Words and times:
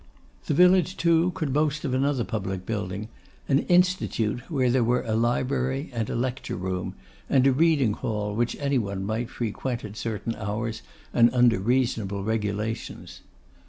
The 0.47 0.55
village, 0.55 0.97
too, 0.97 1.29
could 1.35 1.53
boast 1.53 1.85
of 1.85 1.93
another 1.93 2.23
public 2.23 2.65
building; 2.65 3.07
an 3.47 3.59
Institute 3.59 4.39
where 4.49 4.71
there 4.71 4.83
were 4.83 5.03
a 5.03 5.13
library 5.15 5.91
and 5.93 6.09
a 6.09 6.15
lecture 6.15 6.55
room; 6.55 6.95
and 7.29 7.45
a 7.45 7.51
reading 7.51 7.93
hall, 7.93 8.33
which 8.33 8.57
any 8.59 8.79
one 8.79 9.05
might 9.05 9.29
frequent 9.29 9.85
at 9.85 9.95
certain 9.95 10.33
hours, 10.37 10.81
and 11.13 11.29
under 11.35 11.59
reasonable 11.59 12.23
regulations. 12.23 13.21